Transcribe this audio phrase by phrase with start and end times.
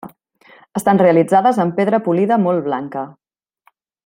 [0.79, 3.05] Estan realitzades en pedra polida molt blanca.